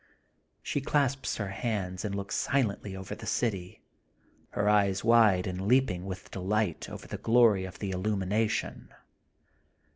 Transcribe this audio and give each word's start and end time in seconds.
She 0.63 0.81
clasps 0.81 1.35
her 1.37 1.49
hands 1.49 2.03
and 2.03 2.15
looks 2.15 2.33
silently 2.35 2.95
over 2.95 3.13
the 3.13 3.27
city, 3.27 3.83
her 4.49 4.67
eyes 4.67 5.03
wide 5.03 5.45
and 5.45 5.67
leaping 5.67 6.07
with 6.07 6.31
de 6.31 6.39
light 6.39 6.89
over 6.89 7.05
the 7.05 7.19
glory 7.19 7.65
of 7.65 7.77
the 7.77 7.91
illumination. 7.91 8.91